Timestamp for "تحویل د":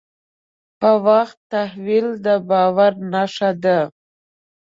1.53-2.27